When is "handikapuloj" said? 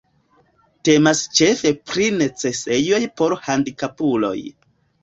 3.47-4.37